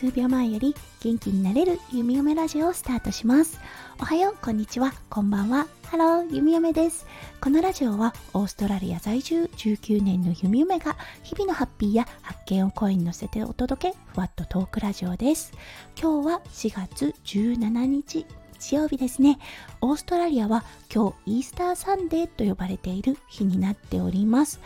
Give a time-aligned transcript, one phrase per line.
[0.00, 3.60] 数秒前より元気になれる弓嫁ラジオをスタートします。
[4.00, 5.66] おはよう、こんにちは、こんばんは。
[5.88, 7.06] ハロー、弓嫁です。
[7.38, 15.52] このラジオはオーストラリア在住19年の弓嫁が日々のハッピーや発見を声に乗せてお届け、ふわっとトークラジオです。
[16.00, 18.24] 今日は4月17日、
[18.60, 19.38] 日曜日ですね。
[19.80, 20.64] オーストラリアは
[20.94, 24.60] 今日 Easter Sunday と呼ばれている日になっております。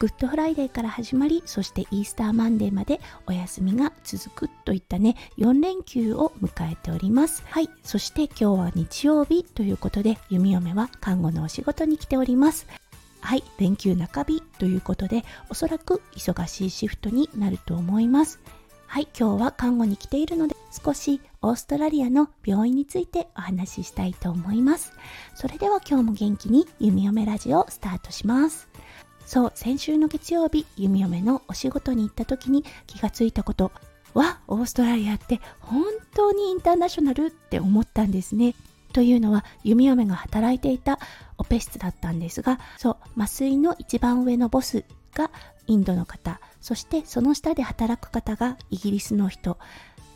[0.00, 7.44] Good Friday から始まりそして Easter Monday までお休みが続くといったね4連休を迎えております。
[7.48, 7.68] はい。
[7.84, 12.66] そして今日は日曜日ということで弓嫁は看護のお仕事に来ております。
[13.20, 13.44] はい。
[13.58, 18.40] 連休中日ということでおそらく忙しいシフトになると思います。
[18.86, 19.08] はい。
[19.18, 24.92] 今日は看護に来ているので少しオーストラリアの病院についてお話ししたいと思います。
[25.34, 28.68] それでは今日も元気に弓嫁ラジオスタートします。
[29.26, 33.72] そう先週の月曜日弓嫁のお仕事に行った時に気がついたこと
[34.14, 35.84] はオーストラリアって本
[36.14, 38.54] 当にインターナショナルって思ったんですね。
[38.92, 40.98] というのは弓嫁が働いていた
[41.36, 44.84] オペ室だったんですがそう麻酔の一番上のボス
[45.14, 45.30] が
[45.66, 46.40] インドの方。
[46.60, 49.58] そしてその下で働く方がイギリスの人。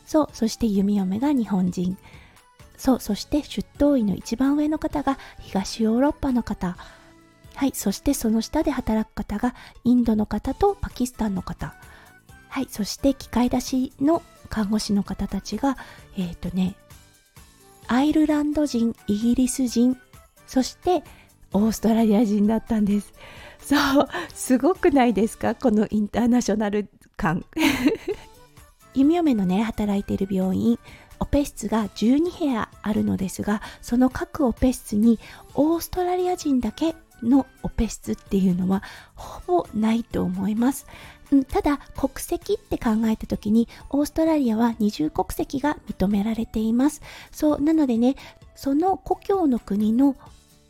[0.05, 1.97] そうそして弓嫁が日本人
[2.77, 6.77] そうそして出頭医の一番上の方が東ヨーロッパの方
[7.55, 11.75] はい、そしてその下で働く方がインドの方とパキスタンの方。
[12.49, 15.77] はい、そして機械出しの看護師の方たちが、
[16.17, 16.75] えっ、ー、とね、
[17.87, 19.97] アイルランド人、イギリス人、
[20.47, 21.03] そして
[21.51, 23.13] オーストラリア人だったんです。
[23.59, 25.55] そう、すごくないですか？
[25.55, 27.45] このインターナショナル感。
[28.95, 30.79] 弓嫁のね、働いている病院、
[31.19, 35.19] オペ室が12部屋あるのですが、その各オペ室に
[35.55, 38.83] オーストラリア人だけのオペ室っていうのは
[39.15, 40.85] ほぼないと思います。
[41.31, 47.01] うんただ国籍って考えた時にオーストラリアは二重国籍が認められています。
[47.31, 48.15] そうなのでね
[48.55, 50.15] その故郷の国の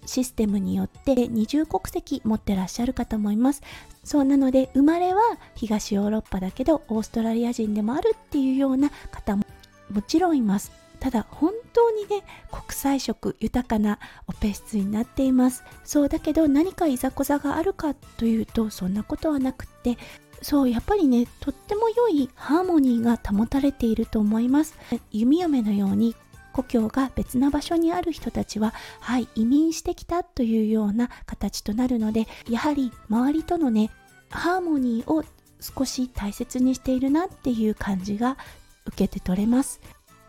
[0.05, 3.61] システムによって二重国籍持ってらっしゃる方もいます。
[4.03, 5.21] そうなので生まれは
[5.55, 9.43] 東ヨーロッパだけどオーストラリア人でもあるっていうような方も
[9.89, 10.83] もちろんいます。
[11.03, 19.97] ただ本当にね国際色豊かなオペ室になっていますそうだけど何かいざこざがあるかというとそんなことはなくって
[20.41, 24.75] そうやっぱりねとっても良いハーモニーが保たれていると思います
[25.11, 26.15] 弓嫁のように
[26.53, 33.89] 故郷が別な場所にある人たちは、はい、移民してきたというような形となるので、やはり周りとのね、
[34.29, 35.23] ハーモニーを
[35.59, 38.37] 少し大切にしているなっていう感じが
[38.85, 39.81] 受けて取れます。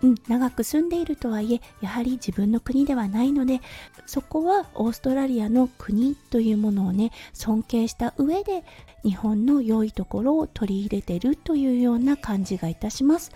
[0.02, 3.62] うん、長く住んでいるとはいえやはり自分の国ではないので
[4.04, 8.64] そこはオーストラリアの国というものをね尊敬した上で
[9.02, 13.32] 日本の良いところを取り入れてるというような感じがいたします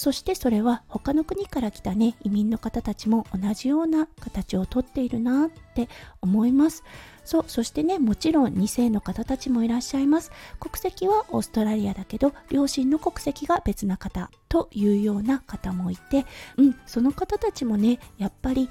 [0.00, 5.90] そしてそれは他の国から来たね移民の方たちも同じような形をとっているなって
[6.22, 6.84] 思います。
[7.22, 10.32] そうそしてねもちろん2世の方たちもいらっしゃいます。
[10.58, 16.24] 国籍はオーストラリアだけど両親の国籍が別な方というような方もいて
[16.56, 18.70] うんその方たちもねやっぱり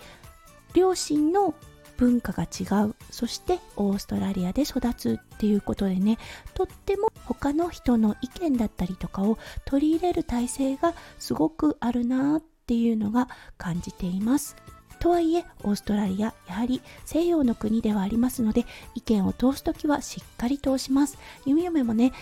[0.73, 1.53] 両親の
[1.99, 2.95] 文化が違う。
[3.11, 6.17] そしてオーストラリアで育つっていうことでね。
[6.53, 13.27] とっても他の人の意見だったりとかを取り入れる体制がすごくあるなっていうのが
[13.57, 14.55] 感じています。
[15.01, 18.65] とはいえオーストラリアやはり西洋の国ではありますので
[18.95, 21.17] 意見を通す時はしっかり通します。
[21.45, 22.13] 弓嫁もね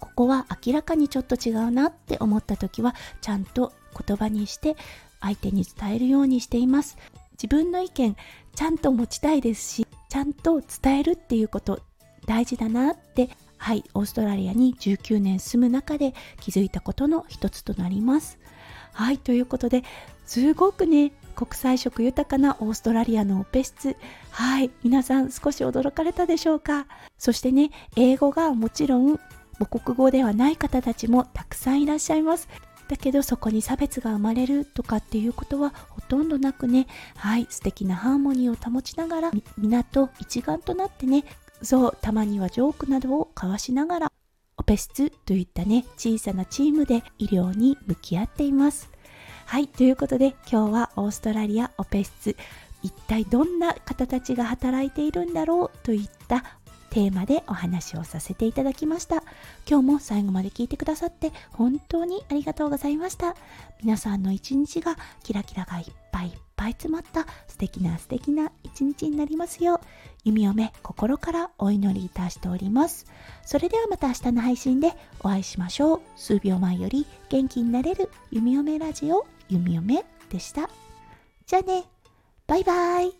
[0.00, 3.72] ここは明らかにちょっと違うなって思った時はちゃんと
[4.06, 4.76] 言葉にして
[5.20, 6.98] 相手に伝えるようにしています。
[7.34, 8.16] 自分の意見
[8.54, 11.80] ちゃんと持ちたいですしちゃんと伝えるっていうこと
[12.26, 18.38] 大事だなってはいオーストラリアに19年住む中で気づいたことの一つとなります。
[18.92, 19.82] はいということで
[20.24, 23.96] すごくね国際色豊かなオーストラリアのオペ室
[24.30, 26.86] はい皆さん少し驚かれたでしょうか？
[27.18, 29.18] そしてね英語がもちろん
[29.58, 32.48] 母国語ではない方たちもたくさんいらっしゃいます。
[32.88, 36.86] だけどそこに差別が生まれるとかっていうことはほとんどなくね
[37.16, 41.24] はい素敵なハーモニーを保ちながら皆と一丸となってね
[41.62, 44.12] そうたまにはジョークなどを交わしながら
[44.56, 48.90] オペ室といったね小さなチームで医療に向き合っています。
[49.46, 52.36] はいということで今日はオーストラリアオペ室。
[52.82, 56.44] 一体どんな方たちが働いているんだろうといった
[56.94, 59.24] テーマでお話をさせていただきました
[59.68, 63.34] 今日も最後まで聞いてくださって本当にありがとうございました。
[63.82, 69.80] 皆さんの一日がキラキラがいっぱいいっぱい詰まった素敵な素敵な一日になりますよう、
[70.24, 73.06] 弓嫁心からお祈りいたしております。
[73.44, 76.00] それではまた明日の配信でお会いしましょう。
[76.16, 80.70] 数秒前より元気になれる弓嫁ラジオ弓嫁でした。
[81.46, 81.84] じゃあね、
[82.46, 83.12] バイバイ。